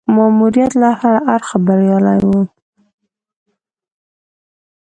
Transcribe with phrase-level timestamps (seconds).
[0.15, 2.41] ماموریت له هره اړخه بریالی وو.